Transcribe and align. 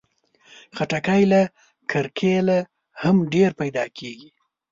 خټکی 0.75 1.23
له 1.31 1.41
کرکيله 1.91 2.59
هم 3.01 3.15
ډېر 3.33 3.49
پیدا 3.61 3.85
کېږي. 3.97 4.29